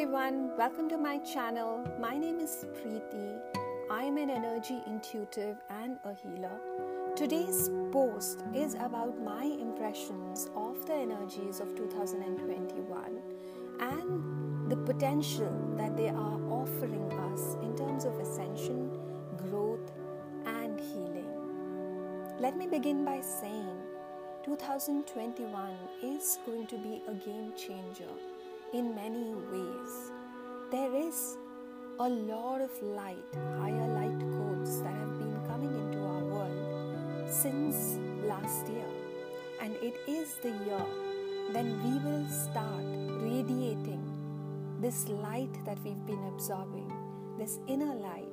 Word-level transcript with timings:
everyone, 0.00 0.56
welcome 0.56 0.88
to 0.88 0.96
my 0.96 1.18
channel. 1.18 1.86
My 2.00 2.16
name 2.16 2.40
is 2.40 2.64
Preeti. 2.72 3.38
I 3.90 4.04
am 4.04 4.16
an 4.16 4.30
energy 4.30 4.80
intuitive 4.86 5.58
and 5.68 5.98
a 6.04 6.14
healer. 6.14 6.58
Today's 7.14 7.68
post 7.92 8.42
is 8.54 8.76
about 8.76 9.22
my 9.22 9.44
impressions 9.44 10.48
of 10.56 10.86
the 10.86 10.94
energies 10.94 11.60
of 11.60 11.76
2021 11.76 13.20
and 13.80 14.70
the 14.70 14.76
potential 14.76 15.74
that 15.76 15.94
they 15.98 16.08
are 16.08 16.40
offering 16.50 17.12
us 17.34 17.56
in 17.62 17.76
terms 17.76 18.06
of 18.06 18.18
ascension, 18.20 18.90
growth, 19.36 19.92
and 20.46 20.80
healing. 20.80 21.28
Let 22.38 22.56
me 22.56 22.66
begin 22.66 23.04
by 23.04 23.20
saying 23.20 23.76
2021 24.44 25.76
is 26.02 26.38
going 26.46 26.66
to 26.68 26.78
be 26.78 27.02
a 27.06 27.12
game 27.12 27.52
changer 27.54 28.08
in 28.72 28.94
many 28.94 29.34
ways. 29.34 30.12
There 30.70 30.94
is 30.94 31.36
a 31.98 32.08
lot 32.08 32.60
of 32.60 32.70
light, 32.82 33.34
higher 33.58 33.88
light 33.88 34.20
codes 34.20 34.80
that 34.82 34.94
have 34.94 35.18
been 35.18 35.36
coming 35.48 35.74
into 35.74 35.98
our 35.98 36.24
world 36.24 37.28
since 37.28 37.98
last 38.24 38.68
year. 38.68 38.86
And 39.60 39.74
it 39.82 39.94
is 40.06 40.36
the 40.42 40.50
year 40.50 40.86
when 41.50 41.82
we 41.82 41.98
will 41.98 42.28
start 42.28 42.84
radiating 43.22 44.02
this 44.80 45.08
light 45.08 45.52
that 45.64 45.78
we've 45.84 46.06
been 46.06 46.24
absorbing, 46.28 46.90
this 47.38 47.58
inner 47.66 47.94
light, 47.94 48.32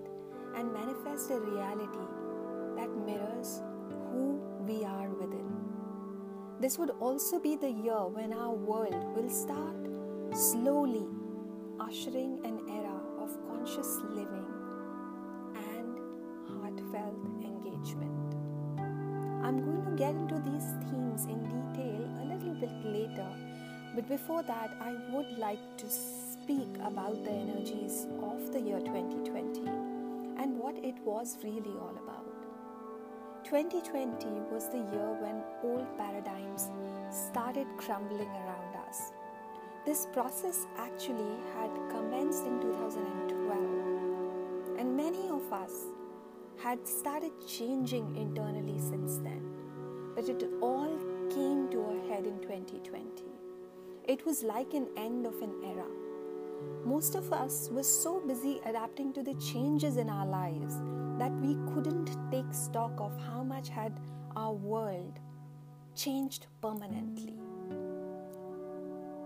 and 0.56 0.72
manifest 0.72 1.31
a 1.31 1.40
reality 1.40 2.08
that 2.76 2.90
mirrors 3.06 3.62
who 4.12 4.40
we 4.67 4.86
are 4.86 5.09
within. 5.09 5.52
This 6.59 6.78
would 6.78 6.92
also 7.00 7.40
be 7.40 7.56
the 7.56 7.72
year 7.72 8.08
when 8.08 8.34
our 8.34 8.53
world 8.53 8.95
will 9.16 9.30
start 9.30 9.97
slowly 10.33 11.06
ushering 11.80 12.39
an 12.44 12.59
era 12.70 13.00
of 13.20 13.30
conscious 13.47 14.00
living 14.09 14.45
and 15.56 16.00
heartfelt 16.47 17.16
engagement. 17.44 18.36
I'm 19.44 19.64
going 19.64 19.84
to 19.86 19.92
get 19.95 20.16
into 20.16 20.36
these 20.50 20.67
themes 20.89 21.25
in 21.25 21.44
detail 21.44 22.02
a 22.22 22.25
little 22.34 22.56
bit 22.56 22.72
later, 22.84 23.28
but 23.95 24.08
before 24.09 24.44
that, 24.44 24.72
I 24.81 24.94
would 25.11 25.38
like 25.38 25.78
to 25.78 25.89
speak 25.89 26.67
about 26.84 27.23
the 27.23 27.31
energies 27.31 28.08
of 28.22 28.52
the 28.52 28.59
year 28.59 28.80
2020 28.80 29.62
and 30.38 30.58
what 30.58 30.75
it 30.84 30.95
was 31.03 31.38
really 31.44 31.75
all 31.80 31.95
about. 32.03 32.25
2020 33.44 34.28
was 34.52 34.67
the 34.69 34.78
year 34.78 35.09
when 35.22 35.41
old 35.64 35.88
paradigms 35.97 36.69
started 37.09 37.67
crumbling 37.78 38.28
around 38.28 38.67
this 39.88 40.06
process 40.12 40.68
actually 40.78 41.40
had 41.56 41.72
commenced 41.90 42.46
in 42.46 42.60
2012, 42.60 44.78
and 44.78 44.98
many 44.98 45.30
of 45.30 45.54
us 45.54 45.86
had 46.62 46.86
started 46.86 47.32
changing 47.48 48.14
internally 48.18 48.78
since 48.80 49.20
then. 49.20 49.42
But 50.14 50.28
it 50.28 50.44
all 50.62 51.00
came 51.30 51.70
to 51.72 51.80
a 51.80 52.02
head 52.10 52.26
in 52.26 52.38
2020. 52.42 53.24
It 54.04 54.26
was 54.26 54.44
like 54.44 54.74
an 54.74 54.90
end 54.98 55.26
of 55.26 55.42
an 55.42 55.54
era. 55.64 55.88
Most 56.84 57.16
of 57.16 57.32
us 57.32 57.70
were 57.72 57.84
so 57.84 58.20
busy 58.20 58.60
adapting 58.66 59.14
to 59.14 59.24
the 59.24 59.36
changes 59.36 59.96
in 59.96 60.10
our 60.10 60.26
lives 60.26 60.82
that 61.18 61.32
we 61.40 61.56
couldn't 61.74 62.10
take 62.30 62.54
stock 62.54 63.00
of 63.00 63.18
how 63.30 63.42
much 63.42 63.70
had 63.70 63.98
our 64.36 64.52
world 64.52 65.18
changed 65.96 66.48
permanently. 66.62 67.47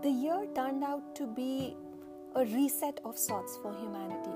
The 0.03 0.09
year 0.09 0.47
turned 0.55 0.83
out 0.83 1.13
to 1.17 1.27
be 1.27 1.77
a 2.33 2.43
reset 2.43 2.99
of 3.05 3.20
sorts 3.20 3.59
for 3.61 3.71
humanity. 3.71 4.31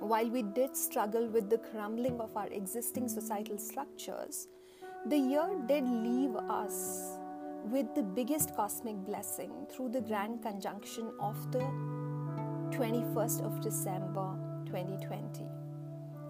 While 0.00 0.28
we 0.28 0.42
did 0.42 0.76
struggle 0.76 1.28
with 1.28 1.48
the 1.48 1.56
crumbling 1.56 2.20
of 2.20 2.36
our 2.36 2.48
existing 2.48 3.08
societal 3.08 3.56
structures, 3.56 4.48
the 5.06 5.16
year 5.16 5.48
did 5.66 5.88
leave 5.88 6.36
us 6.36 7.16
with 7.70 7.94
the 7.94 8.02
biggest 8.02 8.54
cosmic 8.54 8.96
blessing 8.96 9.50
through 9.70 9.92
the 9.92 10.02
grand 10.02 10.42
conjunction 10.42 11.10
of 11.20 11.50
the 11.52 11.64
21st 12.76 13.46
of 13.46 13.62
December 13.62 14.36
2020. 14.66 15.46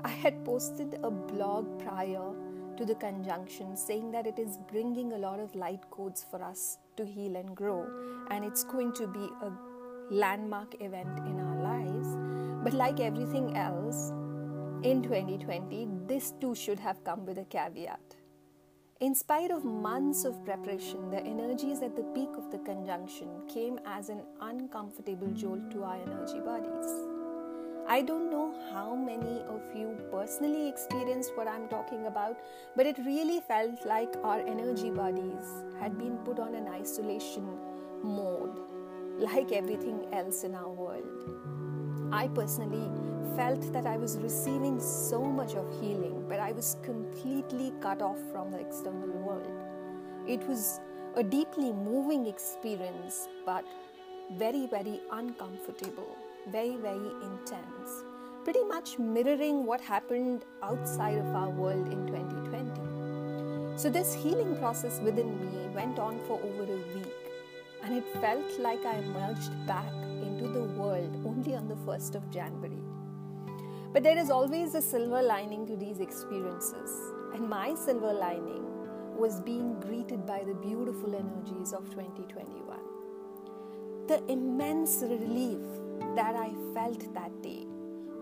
I 0.04 0.08
had 0.08 0.44
posted 0.44 1.00
a 1.02 1.10
blog 1.10 1.80
prior 1.80 2.30
to 2.76 2.84
the 2.84 2.94
conjunction, 2.94 3.76
saying 3.76 4.12
that 4.12 4.24
it 4.24 4.38
is 4.38 4.56
bringing 4.70 5.14
a 5.14 5.18
lot 5.18 5.40
of 5.40 5.52
light 5.56 5.90
codes 5.90 6.24
for 6.30 6.40
us 6.44 6.78
to 6.96 7.04
heal 7.04 7.36
and 7.36 7.56
grow, 7.56 7.86
and 8.30 8.44
it's 8.44 8.64
going 8.64 8.92
to 8.94 9.06
be 9.06 9.28
a 9.42 9.52
landmark 10.10 10.80
event 10.80 11.18
in 11.26 11.40
our 11.40 11.62
lives. 11.62 12.16
But 12.62 12.72
like 12.72 13.00
everything 13.00 13.56
else 13.56 14.10
in 14.82 15.02
2020, 15.02 15.88
this 16.06 16.32
too 16.40 16.54
should 16.54 16.78
have 16.80 17.02
come 17.04 17.26
with 17.26 17.38
a 17.38 17.44
caveat. 17.44 18.16
In 19.00 19.14
spite 19.14 19.50
of 19.50 19.64
months 19.64 20.24
of 20.24 20.42
preparation, 20.44 21.10
the 21.10 21.20
energies 21.20 21.82
at 21.82 21.94
the 21.96 22.04
peak 22.14 22.30
of 22.36 22.50
the 22.50 22.58
conjunction 22.58 23.28
came 23.46 23.78
as 23.84 24.08
an 24.08 24.22
uncomfortable 24.40 25.28
jolt 25.32 25.70
to 25.72 25.82
our 25.82 26.00
energy 26.00 26.40
bodies. 26.40 27.15
I 27.88 28.02
don't 28.02 28.32
know 28.32 28.52
how 28.72 28.96
many 28.96 29.42
of 29.48 29.62
you 29.72 29.96
personally 30.10 30.68
experienced 30.68 31.36
what 31.36 31.46
I'm 31.46 31.68
talking 31.68 32.06
about, 32.06 32.36
but 32.74 32.84
it 32.84 32.98
really 33.06 33.40
felt 33.40 33.86
like 33.86 34.12
our 34.24 34.40
energy 34.40 34.90
bodies 34.90 35.46
had 35.78 35.96
been 35.96 36.16
put 36.24 36.40
on 36.40 36.56
an 36.56 36.66
isolation 36.66 37.46
mode, 38.02 38.58
like 39.18 39.52
everything 39.52 40.04
else 40.12 40.42
in 40.42 40.56
our 40.56 40.68
world. 40.68 41.06
I 42.12 42.26
personally 42.26 42.90
felt 43.36 43.72
that 43.72 43.86
I 43.86 43.96
was 43.98 44.18
receiving 44.18 44.80
so 44.80 45.22
much 45.22 45.54
of 45.54 45.70
healing, 45.80 46.24
but 46.28 46.40
I 46.40 46.50
was 46.50 46.78
completely 46.82 47.72
cut 47.80 48.02
off 48.02 48.18
from 48.32 48.50
the 48.50 48.58
external 48.58 49.16
world. 49.16 49.62
It 50.26 50.44
was 50.48 50.80
a 51.14 51.22
deeply 51.22 51.72
moving 51.72 52.26
experience, 52.26 53.28
but 53.44 53.64
very, 54.32 54.66
very 54.66 55.00
uncomfortable 55.12 56.16
very, 56.50 56.76
very 56.76 57.10
intense, 57.22 58.04
pretty 58.44 58.62
much 58.64 58.98
mirroring 58.98 59.66
what 59.66 59.80
happened 59.80 60.44
outside 60.62 61.18
of 61.18 61.26
our 61.34 61.50
world 61.50 61.88
in 61.88 62.06
2020. 62.06 63.78
So, 63.78 63.90
this 63.90 64.14
healing 64.14 64.56
process 64.56 65.00
within 65.00 65.38
me 65.40 65.68
went 65.74 65.98
on 65.98 66.20
for 66.26 66.40
over 66.40 66.62
a 66.62 66.76
week, 66.94 67.32
and 67.82 67.96
it 67.96 68.04
felt 68.20 68.58
like 68.58 68.84
I 68.84 68.96
emerged 68.98 69.66
back 69.66 69.92
into 70.22 70.48
the 70.48 70.64
world 70.80 71.22
only 71.26 71.54
on 71.54 71.68
the 71.68 71.74
1st 71.74 72.14
of 72.14 72.30
January. 72.30 72.82
But 73.92 74.02
there 74.02 74.18
is 74.18 74.30
always 74.30 74.74
a 74.74 74.82
silver 74.82 75.22
lining 75.22 75.66
to 75.66 75.76
these 75.76 76.00
experiences, 76.00 77.12
and 77.34 77.48
my 77.48 77.74
silver 77.74 78.12
lining 78.12 78.64
was 79.16 79.40
being 79.40 79.80
greeted 79.80 80.26
by 80.26 80.44
the 80.44 80.54
beautiful 80.54 81.14
energies 81.14 81.72
of 81.72 81.90
2021. 81.90 82.78
The 84.06 84.22
immense 84.30 85.02
relief 85.02 85.64
that 86.16 86.34
I 86.34 86.50
felt 86.74 87.14
that 87.14 87.42
day 87.42 87.66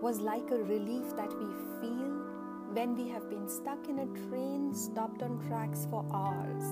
was 0.01 0.19
like 0.19 0.51
a 0.51 0.57
relief 0.57 1.15
that 1.15 1.31
we 1.39 1.47
feel 1.79 2.11
when 2.73 2.95
we 2.95 3.09
have 3.09 3.29
been 3.29 3.47
stuck 3.47 3.87
in 3.87 3.99
a 3.99 4.05
train 4.27 4.73
stopped 4.73 5.21
on 5.21 5.39
tracks 5.47 5.87
for 5.89 6.05
hours 6.13 6.63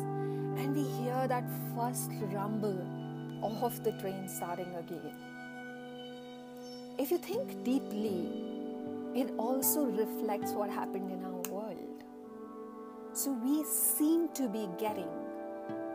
and 0.60 0.76
we 0.76 0.84
hear 1.02 1.28
that 1.28 1.46
first 1.76 2.12
rumble 2.34 3.04
of 3.64 3.84
the 3.84 3.92
train 3.94 4.28
starting 4.28 4.74
again. 4.76 5.14
If 6.98 7.12
you 7.12 7.18
think 7.18 7.64
deeply, 7.64 8.28
it 9.16 9.32
also 9.38 9.86
reflects 9.86 10.52
what 10.52 10.70
happened 10.70 11.12
in 11.12 11.24
our 11.24 11.42
world. 11.50 12.04
So 13.14 13.32
we 13.32 13.64
seem 13.64 14.30
to 14.34 14.50
be 14.50 14.68
getting 14.78 15.10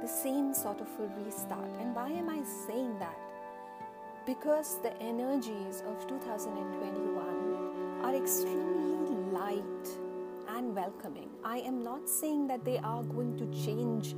the 0.00 0.08
same 0.08 0.54
sort 0.54 0.80
of 0.80 0.88
a 0.98 1.24
restart. 1.24 1.70
And 1.80 1.94
why 1.94 2.10
am 2.10 2.30
I 2.30 2.42
saying 2.66 2.98
that? 3.00 3.27
Because 4.28 4.78
the 4.82 4.94
energies 5.02 5.82
of 5.88 6.06
2021 6.06 8.02
are 8.02 8.14
extremely 8.14 9.16
light 9.32 9.88
and 10.50 10.76
welcoming. 10.76 11.30
I 11.42 11.60
am 11.60 11.82
not 11.82 12.06
saying 12.06 12.46
that 12.48 12.62
they 12.62 12.76
are 12.76 13.02
going 13.04 13.38
to 13.38 13.46
change 13.64 14.14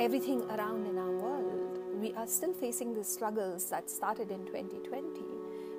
everything 0.00 0.42
around 0.50 0.88
in 0.88 0.98
our 0.98 1.12
world. 1.12 1.78
We 2.00 2.12
are 2.14 2.26
still 2.26 2.52
facing 2.52 2.92
the 2.92 3.04
struggles 3.04 3.70
that 3.70 3.88
started 3.88 4.32
in 4.32 4.46
2020 4.46 5.20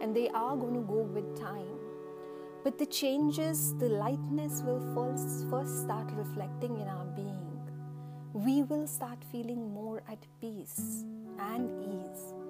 and 0.02 0.16
they 0.16 0.30
are 0.30 0.56
going 0.56 0.76
to 0.76 0.88
go 0.88 1.02
with 1.02 1.38
time. 1.38 1.78
But 2.64 2.78
the 2.78 2.86
changes, 2.86 3.76
the 3.80 3.90
lightness 3.90 4.62
will 4.66 4.80
first, 4.96 5.46
first 5.50 5.84
start 5.84 6.10
reflecting 6.14 6.80
in 6.80 6.88
our 6.88 7.06
being. 7.08 7.60
We 8.32 8.64
will 8.64 8.88
start 8.88 9.26
feeling 9.30 9.74
more 9.74 10.04
at 10.08 10.26
peace 10.40 11.04
and 11.38 11.70
ease 11.84 12.45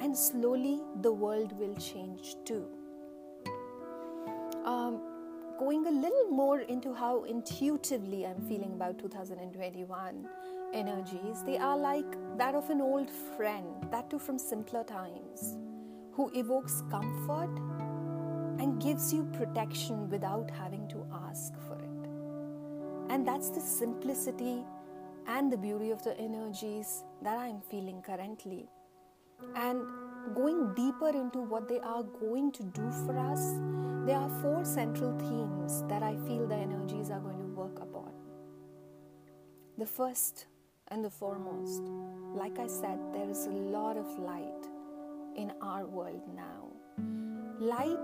and 0.00 0.16
slowly 0.16 0.80
the 1.02 1.12
world 1.12 1.52
will 1.58 1.74
change 1.76 2.36
too. 2.44 2.66
Um, 4.64 5.00
going 5.58 5.86
a 5.86 5.90
little 5.90 6.28
more 6.30 6.60
into 6.60 6.92
how 6.94 7.24
intuitively 7.24 8.26
I'm 8.26 8.40
feeling 8.42 8.72
about 8.74 8.98
2021 8.98 10.28
energies, 10.74 11.42
they 11.44 11.58
are 11.58 11.76
like 11.76 12.16
that 12.36 12.54
of 12.54 12.68
an 12.70 12.80
old 12.80 13.10
friend, 13.10 13.66
that 13.90 14.10
too 14.10 14.18
from 14.18 14.38
simpler 14.38 14.84
times. 14.84 15.56
who 16.18 16.28
evokes 16.34 16.82
comfort 16.90 17.60
and 18.58 18.82
gives 18.82 19.14
you 19.14 19.22
protection 19.32 20.10
without 20.10 20.50
having 20.50 20.88
to 20.88 21.06
ask 21.28 21.54
for 21.60 21.76
it. 21.76 22.08
And 23.08 23.24
that's 23.24 23.50
the 23.50 23.60
simplicity 23.60 24.64
and 25.28 25.52
the 25.52 25.56
beauty 25.56 25.92
of 25.92 26.02
the 26.02 26.18
energies 26.18 27.04
that 27.22 27.38
I'm 27.38 27.60
feeling 27.60 28.02
currently. 28.02 28.68
And 29.54 29.82
going 30.34 30.74
deeper 30.74 31.08
into 31.08 31.40
what 31.40 31.68
they 31.68 31.80
are 31.80 32.02
going 32.02 32.52
to 32.52 32.62
do 32.64 32.90
for 33.06 33.18
us, 33.18 33.54
there 34.06 34.16
are 34.16 34.30
four 34.40 34.64
central 34.64 35.18
themes 35.18 35.82
that 35.88 36.02
I 36.02 36.16
feel 36.26 36.46
the 36.46 36.56
energies 36.56 37.10
are 37.10 37.20
going 37.20 37.38
to 37.38 37.46
work 37.46 37.78
upon. 37.80 38.12
The 39.76 39.86
first 39.86 40.46
and 40.88 41.04
the 41.04 41.10
foremost, 41.10 41.82
like 42.34 42.58
I 42.58 42.66
said, 42.66 42.98
there 43.12 43.28
is 43.30 43.46
a 43.46 43.50
lot 43.50 43.96
of 43.96 44.06
light 44.18 44.66
in 45.36 45.52
our 45.62 45.86
world 45.86 46.22
now. 46.34 46.68
Light, 47.60 47.98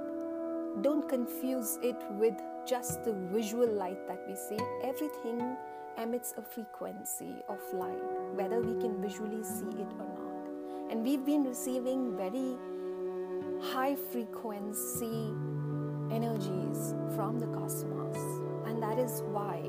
don't 0.82 1.08
confuse 1.08 1.78
it 1.82 1.96
with 2.10 2.34
just 2.66 3.04
the 3.04 3.12
visual 3.32 3.66
light 3.66 4.06
that 4.06 4.22
we 4.28 4.34
see. 4.34 4.62
Everything 4.82 5.56
emits 5.98 6.34
a 6.36 6.42
frequency 6.42 7.34
of 7.48 7.58
light, 7.72 8.02
whether 8.34 8.60
we 8.60 8.80
can 8.80 9.00
visually 9.00 9.42
see 9.42 9.80
it 9.80 9.92
or 9.98 10.08
not. 10.18 10.33
And 10.90 11.02
we've 11.02 11.24
been 11.24 11.44
receiving 11.44 12.16
very 12.16 12.56
high 13.60 13.96
frequency 13.96 15.32
energies 16.10 16.94
from 17.14 17.38
the 17.38 17.46
cosmos, 17.46 18.16
and 18.66 18.82
that 18.82 18.98
is 18.98 19.22
why 19.28 19.62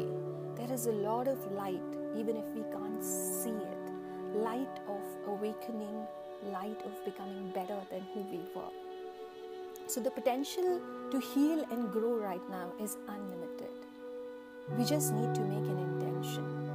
there 0.55 0.71
is 0.71 0.87
a 0.87 0.91
lot 0.91 1.27
of 1.27 1.39
light, 1.53 1.81
even 2.15 2.35
if 2.35 2.45
we 2.53 2.61
can't 2.71 3.03
see 3.03 3.49
it. 3.49 3.85
Light 4.35 4.79
of 4.87 5.01
awakening, 5.27 6.05
light 6.51 6.81
of 6.85 7.05
becoming 7.05 7.51
better 7.53 7.79
than 7.89 8.01
who 8.13 8.21
we 8.31 8.39
were. 8.53 8.73
So, 9.87 10.01
the 10.01 10.11
potential 10.11 10.81
to 11.11 11.19
heal 11.19 11.63
and 11.71 11.91
grow 11.91 12.15
right 12.15 12.49
now 12.49 12.71
is 12.81 12.97
unlimited. 13.07 13.75
We 14.77 14.83
just 14.83 15.13
need 15.13 15.33
to 15.35 15.41
make 15.41 15.69
an 15.69 15.79
intention. 15.79 16.65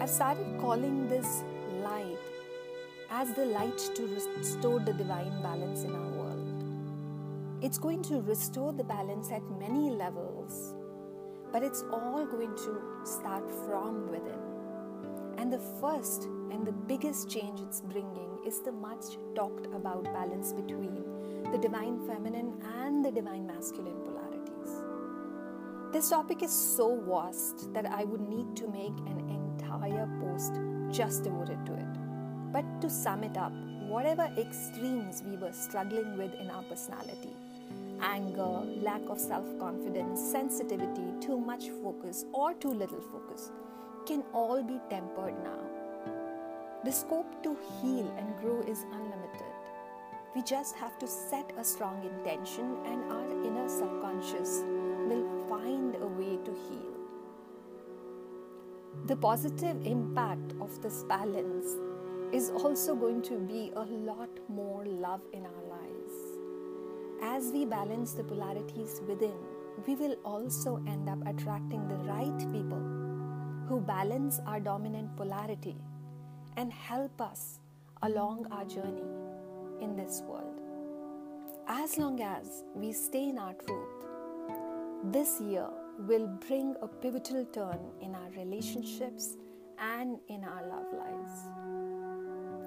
I've 0.00 0.10
started 0.10 0.58
calling 0.60 1.08
this 1.08 1.42
light 1.82 2.18
as 3.10 3.32
the 3.34 3.44
light 3.44 3.78
to 3.94 4.06
restore 4.06 4.78
the 4.78 4.92
divine 4.92 5.42
balance 5.42 5.82
in 5.82 5.94
our 5.94 6.08
world. 6.10 6.64
It's 7.60 7.76
going 7.76 8.02
to 8.04 8.20
restore 8.20 8.72
the 8.72 8.84
balance 8.84 9.32
at 9.32 9.42
many 9.58 9.90
levels, 9.90 10.74
but 11.52 11.62
it's 11.62 11.84
all 11.92 12.24
going 12.24 12.54
to 12.54 12.80
start 13.04 13.50
from 13.66 14.08
within. 14.10 14.38
And 15.38 15.52
the 15.52 15.58
first 15.80 16.24
and 16.52 16.64
the 16.64 16.72
biggest 16.72 17.28
change 17.28 17.60
it's 17.60 17.80
bringing 17.80 18.38
is 18.46 18.60
the 18.60 18.72
much 18.72 19.18
talked 19.34 19.66
about 19.66 20.04
balance 20.04 20.52
between 20.52 21.02
the 21.50 21.58
divine 21.58 21.98
feminine 22.06 22.54
and 22.78 23.04
the 23.04 23.10
divine 23.10 23.46
masculine 23.46 24.00
polarities. 24.04 24.84
This 25.92 26.10
topic 26.10 26.44
is 26.44 26.52
so 26.52 27.00
vast 27.08 27.72
that 27.74 27.86
I 27.86 28.04
would 28.04 28.20
need 28.20 28.54
to 28.56 28.68
make 28.68 28.96
an 29.06 29.28
entire 29.28 30.08
post 30.20 30.60
just 30.90 31.24
devoted 31.24 31.66
to 31.66 31.74
it. 31.74 31.99
But 32.52 32.64
to 32.80 32.90
sum 32.90 33.24
it 33.24 33.36
up, 33.36 33.52
whatever 33.88 34.28
extremes 34.36 35.22
we 35.26 35.36
were 35.36 35.52
struggling 35.52 36.16
with 36.16 36.34
in 36.34 36.50
our 36.50 36.62
personality 36.62 37.34
anger, 38.02 38.62
lack 38.82 39.02
of 39.08 39.18
self 39.20 39.46
confidence, 39.58 40.20
sensitivity, 40.20 41.12
too 41.20 41.38
much 41.38 41.68
focus, 41.82 42.24
or 42.32 42.54
too 42.54 42.72
little 42.72 43.00
focus 43.00 43.50
can 44.06 44.22
all 44.32 44.62
be 44.62 44.80
tempered 44.88 45.34
now. 45.44 45.60
The 46.84 46.92
scope 46.92 47.42
to 47.42 47.56
heal 47.80 48.12
and 48.16 48.36
grow 48.40 48.62
is 48.62 48.84
unlimited. 48.92 49.52
We 50.34 50.42
just 50.42 50.76
have 50.76 50.98
to 51.00 51.06
set 51.06 51.52
a 51.58 51.64
strong 51.64 52.02
intention, 52.04 52.76
and 52.86 53.12
our 53.12 53.44
inner 53.44 53.68
subconscious 53.68 54.62
will 55.08 55.26
find 55.48 55.96
a 55.96 56.06
way 56.06 56.38
to 56.44 56.52
heal. 56.52 56.90
The 59.06 59.16
positive 59.16 59.86
impact 59.86 60.54
of 60.60 60.80
this 60.82 61.02
balance 61.04 61.76
is 62.32 62.50
also 62.50 62.94
going 62.94 63.22
to 63.22 63.38
be 63.38 63.72
a 63.74 63.80
lot 63.80 64.30
more 64.48 64.84
love 64.86 65.20
in 65.32 65.44
our 65.44 65.64
lives. 65.68 66.12
As 67.22 67.50
we 67.52 67.64
balance 67.64 68.12
the 68.12 68.24
polarities 68.24 69.00
within, 69.06 69.36
we 69.86 69.94
will 69.94 70.16
also 70.24 70.76
end 70.86 71.08
up 71.08 71.18
attracting 71.26 71.86
the 71.88 71.96
right 71.96 72.38
people 72.52 72.82
who 73.68 73.80
balance 73.80 74.40
our 74.46 74.60
dominant 74.60 75.16
polarity 75.16 75.76
and 76.56 76.72
help 76.72 77.20
us 77.20 77.58
along 78.02 78.46
our 78.50 78.64
journey 78.64 79.10
in 79.80 79.96
this 79.96 80.22
world. 80.26 80.60
As 81.68 81.98
long 81.98 82.20
as 82.20 82.64
we 82.74 82.92
stay 82.92 83.28
in 83.28 83.38
our 83.38 83.54
truth, 83.54 84.06
this 85.04 85.40
year 85.40 85.68
will 86.06 86.26
bring 86.46 86.74
a 86.82 86.88
pivotal 86.88 87.44
turn 87.46 87.78
in 88.00 88.14
our 88.14 88.30
relationships 88.36 89.36
and 89.78 90.18
in 90.28 90.44
our 90.44 90.66
love 90.66 90.86
lives. 90.92 91.59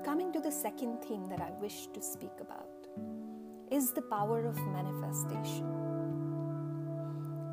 Coming 0.03 0.33
to 0.33 0.41
the 0.41 0.51
second 0.51 1.01
theme 1.01 1.29
that 1.29 1.39
I 1.39 1.51
wish 1.61 1.87
to 1.93 2.01
speak 2.01 2.33
about 2.41 2.67
is 3.71 3.93
the 3.93 4.01
power 4.01 4.45
of 4.45 4.57
manifestation. 4.67 5.65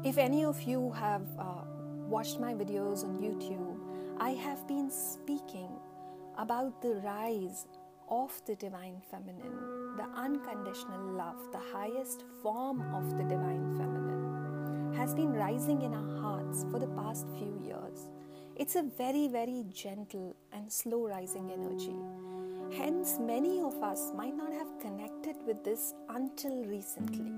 If 0.04 0.18
any 0.18 0.44
of 0.44 0.60
you 0.62 0.90
have 0.90 1.22
uh, 1.38 1.62
watched 2.08 2.40
my 2.40 2.52
videos 2.52 3.04
on 3.04 3.20
YouTube, 3.20 3.78
I 4.18 4.30
have 4.30 4.66
been 4.66 4.90
speaking 4.90 5.70
about 6.38 6.82
the 6.82 7.00
rise 7.04 7.68
of 8.08 8.32
the 8.46 8.56
divine 8.56 9.00
feminine, 9.12 9.96
the 9.96 10.08
unconditional 10.16 11.12
love, 11.12 11.52
the 11.52 11.62
highest 11.72 12.24
form 12.42 12.80
of 12.92 13.16
the 13.16 13.22
divine 13.22 13.76
feminine, 13.78 14.92
has 14.96 15.14
been 15.14 15.32
rising 15.32 15.82
in 15.82 15.94
our 15.94 16.20
hearts 16.20 16.66
for 16.72 16.80
the 16.80 16.88
past 16.88 17.28
few 17.38 17.62
years. 17.64 18.08
It's 18.56 18.74
a 18.74 18.82
very, 18.82 19.28
very 19.28 19.64
gentle 19.72 20.34
and 20.52 20.70
slow 20.70 21.06
rising 21.06 21.52
energy. 21.52 21.94
Hence, 22.76 23.18
many 23.18 23.60
of 23.60 23.82
us 23.82 24.12
might 24.14 24.36
not 24.36 24.52
have 24.52 24.78
connected 24.80 25.34
with 25.44 25.64
this 25.64 25.94
until 26.08 26.64
recently. 26.64 27.32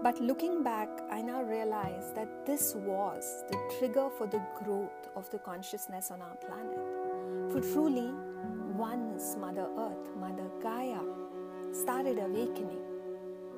But 0.00 0.20
looking 0.20 0.62
back, 0.62 0.88
I 1.10 1.22
now 1.22 1.42
realize 1.42 2.12
that 2.14 2.46
this 2.46 2.76
was 2.76 3.42
the 3.50 3.58
trigger 3.76 4.10
for 4.16 4.28
the 4.28 4.40
growth 4.62 5.08
of 5.16 5.28
the 5.30 5.38
consciousness 5.38 6.12
on 6.12 6.22
our 6.22 6.36
planet. 6.36 6.78
For 7.52 7.60
truly, 7.60 8.12
once 8.76 9.36
Mother 9.36 9.66
Earth, 9.76 10.16
Mother 10.16 10.48
Gaia, 10.62 11.00
started 11.72 12.20
awakening, 12.20 12.78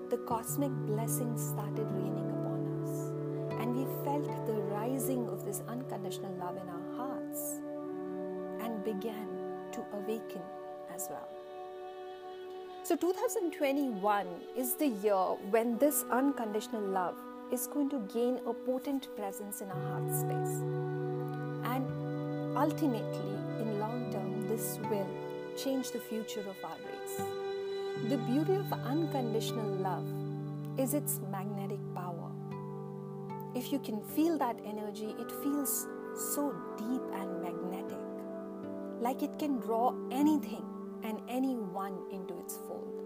the 0.09 0.17
cosmic 0.27 0.73
blessings 0.87 1.47
started 1.47 1.87
raining 1.93 2.31
upon 2.31 2.61
us, 2.83 3.61
and 3.61 3.77
we 3.77 3.85
felt 4.03 4.47
the 4.47 4.55
rising 4.73 5.29
of 5.29 5.45
this 5.45 5.63
unconditional 5.69 6.35
love 6.41 6.57
in 6.57 6.69
our 6.69 6.97
hearts 6.97 7.61
and 8.63 8.83
began 8.83 9.40
to 9.73 9.85
awaken 9.93 10.43
as 10.95 11.09
well. 11.11 11.29
So, 12.83 12.97
2021 12.97 14.27
is 14.57 14.75
the 14.75 14.89
year 14.89 15.37
when 15.51 15.79
this 15.79 16.05
unconditional 16.11 16.83
love 16.83 17.17
is 17.53 17.67
going 17.67 17.91
to 17.91 18.01
gain 18.13 18.41
a 18.47 18.55
potent 18.55 19.09
presence 19.17 19.61
in 19.61 19.71
our 19.71 19.81
heart 19.91 20.11
space. 20.13 20.57
And 21.65 22.57
ultimately, 22.57 23.31
in 23.61 23.79
long 23.79 24.11
term, 24.13 24.49
this 24.49 24.79
will 24.91 25.07
change 25.57 25.91
the 25.91 26.01
future 26.01 26.41
of 26.41 26.57
our 26.65 26.77
race. 26.91 27.21
The 28.09 28.17
beauty 28.19 28.55
of 28.55 28.73
unconditional 28.73 29.69
love 29.77 30.07
is 30.79 30.95
its 30.95 31.21
magnetic 31.31 31.81
power. 31.95 32.31
If 33.55 33.73
you 33.73 33.79
can 33.79 34.01
feel 34.01 34.39
that 34.39 34.57
energy, 34.65 35.15
it 35.19 35.31
feels 35.43 35.87
so 36.35 36.55
deep 36.79 37.03
and 37.15 37.43
magnetic, 37.43 37.99
like 39.01 39.23
it 39.23 39.39
can 39.39 39.59
draw 39.59 39.95
anything 40.11 40.65
and 41.03 41.21
anyone 41.29 41.99
into 42.13 42.39
its 42.39 42.59
fold. 42.69 43.01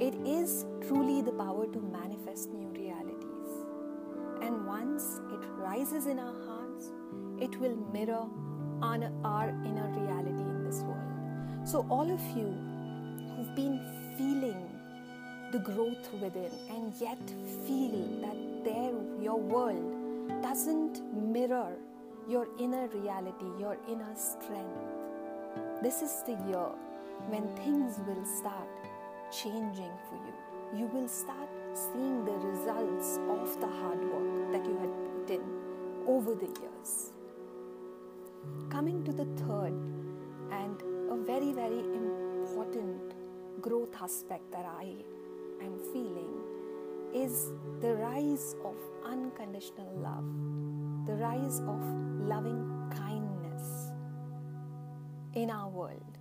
It 0.00 0.14
is 0.26 0.66
truly 0.86 1.22
the 1.22 1.32
power 1.32 1.66
to 1.66 1.80
manifest 1.80 2.50
new 2.50 2.68
realities. 2.68 3.50
And 4.42 4.66
once 4.66 5.20
it 5.30 5.46
rises 5.56 6.06
in 6.06 6.18
our 6.18 6.34
hearts, 6.46 6.90
it 7.40 7.58
will 7.60 7.76
mirror 7.92 8.26
on 8.82 9.04
our 9.24 9.50
inner 9.64 9.88
reality 10.00 10.42
in 10.42 10.64
this 10.64 10.80
world. 10.80 11.68
So, 11.68 11.86
all 11.90 12.10
of 12.10 12.20
you 12.36 12.48
who've 13.36 13.54
been 13.54 13.78
feeling 14.16 14.70
the 15.52 15.58
growth 15.58 16.12
within 16.14 16.50
and 16.70 16.94
yet 16.98 17.18
feel 17.66 18.20
that 18.22 18.64
there 18.64 18.94
your 19.20 19.38
world 19.38 20.42
doesn't 20.42 21.02
mirror 21.12 21.76
your 22.28 22.46
inner 22.58 22.88
reality, 22.88 23.46
your 23.58 23.76
inner 23.88 24.14
strength. 24.14 25.82
This 25.82 26.02
is 26.02 26.22
the 26.26 26.38
year 26.48 26.68
when 27.28 27.48
things 27.56 27.98
will 28.06 28.24
start 28.24 28.68
changing 29.32 29.92
for 30.08 30.16
you. 30.16 30.80
You 30.80 30.86
will 30.86 31.08
start 31.08 31.48
seeing 31.74 32.24
the 32.24 32.32
results 32.32 33.18
of 33.28 33.60
the 33.60 33.66
hard 33.66 34.00
work 34.12 34.52
that 34.52 34.64
you 34.64 34.76
had 34.78 34.90
put 35.04 35.30
in 35.30 35.42
over 36.06 36.34
the 36.34 36.46
years. 36.46 37.10
Coming 38.70 39.04
to 39.04 39.12
the 39.12 39.26
third 39.46 39.74
and 40.50 40.82
a 41.10 41.16
very, 41.16 41.52
very 41.52 41.80
important 41.80 43.14
growth 43.60 43.94
aspect 44.00 44.50
that 44.52 44.64
I 44.64 44.94
am 45.62 45.78
feeling 45.92 46.40
is 47.14 47.50
the 47.80 47.94
rise 47.94 48.54
of 48.64 48.76
unconditional 49.04 49.92
love, 49.96 50.24
rise 51.20 51.60
of 51.60 51.80
loving 52.26 52.66
kindness 52.90 53.92
in 55.34 55.50
our 55.50 55.68
world. 55.68 56.18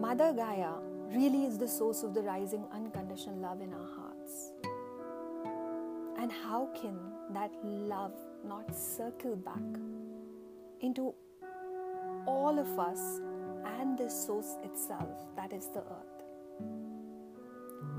Mother 0.00 0.32
Gaia 0.32 0.72
really 1.10 1.44
is 1.44 1.58
the 1.58 1.68
source 1.68 2.02
of 2.02 2.12
the 2.12 2.22
rising 2.22 2.64
unconditional 2.72 3.36
love 3.36 3.60
in 3.60 3.72
our 3.72 3.88
hearts. 3.96 4.50
And 6.18 6.32
how 6.32 6.68
can 6.74 6.98
that 7.32 7.52
love 7.64 8.14
not 8.44 8.76
circle 8.76 9.36
back 9.36 9.80
into 10.80 11.14
all 12.26 12.58
of 12.58 12.78
us 12.80 13.20
and 13.78 13.96
the 13.96 14.10
source 14.10 14.56
itself, 14.64 15.08
that 15.36 15.52
is 15.52 15.68
the 15.68 15.80
earth? 15.80 16.24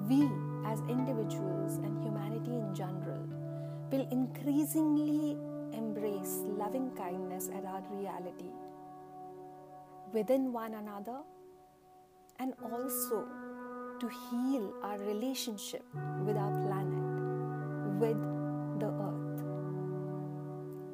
We, 0.10 0.30
as 0.66 0.82
individuals 0.90 1.78
and 1.78 2.04
humanity 2.04 2.52
in 2.52 2.76
general, 2.76 3.37
will 3.92 4.08
increasingly 4.12 5.38
embrace 5.74 6.42
loving 6.58 6.92
kindness 6.96 7.50
as 7.56 7.64
our 7.66 7.82
reality 7.92 8.52
within 10.14 10.52
one 10.52 10.74
another 10.74 11.20
and 12.40 12.54
also 12.64 13.26
to 14.00 14.08
heal 14.08 14.74
our 14.84 14.98
relationship 15.00 15.84
with 16.26 16.38
our 16.38 16.52
planet, 16.66 18.00
with 18.00 18.22
the 18.80 18.88
earth. 18.88 19.44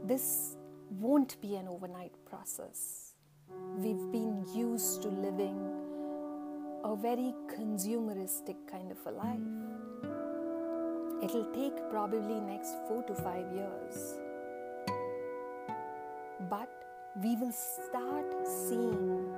This 0.08 0.58
won't 0.90 1.40
be 1.42 1.56
an 1.56 1.68
overnight 1.68 2.14
process. 2.26 3.16
We've 3.78 4.12
been 4.12 4.46
used 4.54 5.02
to 5.04 5.10
living 5.10 5.60
a 6.84 6.96
very 6.96 7.34
consumeristic 7.48 8.56
kind 8.70 8.92
of 8.92 8.98
a 9.06 9.12
life. 9.12 10.13
It'll 11.24 11.46
take 11.56 11.78
probably 11.90 12.42
next 12.42 12.76
4 12.90 13.04
to 13.04 13.16
5 13.16 13.52
years. 13.56 14.16
But 16.50 16.68
we 17.24 17.38
will 17.38 17.54
start 17.54 18.26
seeing 18.46 19.34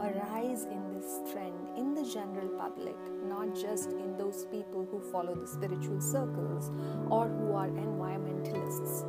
a 0.00 0.10
rise 0.12 0.62
in 0.62 0.92
this 0.94 1.32
trend 1.32 1.76
in 1.76 1.92
the 1.92 2.04
general 2.04 2.46
public, 2.56 2.94
not 3.24 3.52
just 3.56 3.90
in 3.90 4.16
those 4.16 4.44
people 4.44 4.86
who 4.88 5.00
follow 5.10 5.34
the 5.34 5.48
spiritual 5.48 6.00
circles 6.00 6.70
or 7.10 7.26
who 7.26 7.52
are 7.52 7.68
environmentalists, 7.68 9.04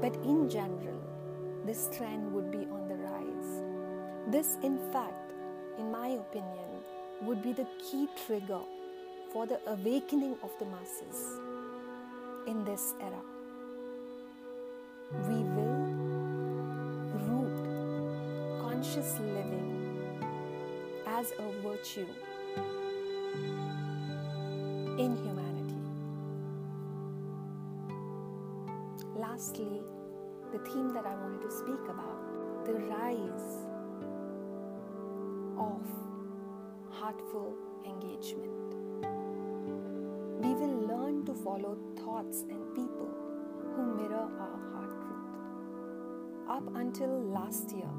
but 0.00 0.14
in 0.24 0.48
general, 0.48 1.02
this 1.66 1.90
trend 1.94 2.32
would 2.32 2.50
be 2.50 2.64
on 2.78 2.88
the 2.88 2.96
rise. 2.96 3.62
This, 4.28 4.56
in 4.62 4.78
fact, 4.90 5.34
in 5.78 5.90
my 5.90 6.08
opinion, 6.08 6.80
would 7.20 7.42
be 7.42 7.52
the 7.52 7.66
key 7.78 8.08
trigger 8.24 8.62
for 9.34 9.46
the 9.46 9.60
awakening 9.66 10.34
of 10.42 10.50
the 10.58 10.64
masses 10.64 11.38
in 12.48 12.64
this 12.64 12.94
era. 12.98 13.22
We 15.28 15.36
will 15.54 15.84
root 17.28 17.58
conscious 18.62 19.18
living 19.20 19.68
as 21.06 21.32
a 21.32 21.46
virtue 21.60 22.06
in 24.96 25.14
humanity. 25.24 25.82
Lastly, 29.14 29.82
the 30.50 30.58
theme 30.70 30.88
that 30.94 31.04
I 31.04 31.14
wanted 31.16 31.42
to 31.42 31.50
speak 31.50 31.84
about 31.90 32.64
the 32.64 32.72
rise 32.72 33.68
of 35.58 35.82
heartful 36.90 37.54
engagement. 37.84 38.77
We 40.40 40.54
will 40.54 40.86
learn 40.86 41.26
to 41.26 41.34
follow 41.34 41.76
thoughts 41.96 42.42
and 42.48 42.72
people 42.72 43.10
who 43.74 43.82
mirror 43.96 44.28
our 44.38 44.58
heart 44.72 44.92
truth. 45.02 46.48
Up 46.48 46.76
until 46.76 47.22
last 47.24 47.72
year, 47.72 47.90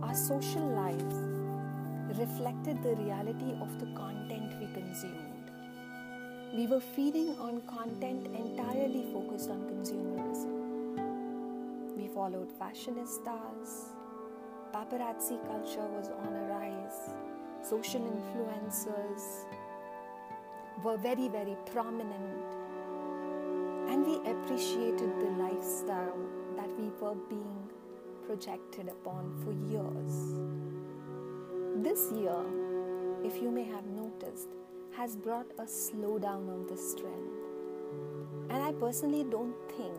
our 0.00 0.14
social 0.14 0.62
lives 0.62 1.16
reflected 2.16 2.80
the 2.84 2.94
reality 2.94 3.54
of 3.60 3.80
the 3.80 3.86
content 3.86 4.54
we 4.60 4.68
consumed. 4.72 5.50
We 6.54 6.68
were 6.68 6.80
feeding 6.80 7.36
on 7.40 7.62
content 7.62 8.26
entirely 8.26 9.04
focused 9.12 9.50
on 9.50 9.62
consumerism. 9.62 10.54
We 11.96 12.06
followed 12.06 12.52
fashionistas, 12.56 13.96
paparazzi 14.72 15.44
culture 15.48 15.88
was 15.88 16.08
on 16.08 16.32
a 16.32 16.46
rise, 16.54 17.10
social 17.68 18.00
influencers 18.00 19.44
were 20.84 20.96
very, 20.96 21.28
very 21.28 21.56
prominent, 21.66 22.44
and 23.88 24.06
we 24.06 24.16
appreciated 24.30 25.18
the 25.20 25.30
lifestyle 25.38 26.18
that 26.56 26.70
we 26.78 26.88
were 27.00 27.16
being 27.28 27.68
projected 28.26 28.88
upon 28.88 29.34
for 29.42 29.52
years. 29.72 30.34
This 31.82 32.12
year, 32.12 32.44
if 33.24 33.42
you 33.42 33.50
may 33.50 33.64
have 33.64 33.86
noticed, 33.86 34.48
has 34.96 35.16
brought 35.16 35.50
a 35.58 35.62
slowdown 35.62 36.48
on 36.48 36.66
this 36.68 36.94
trend. 36.94 37.28
And 38.50 38.62
I 38.62 38.72
personally 38.72 39.24
don't 39.24 39.54
think 39.76 39.96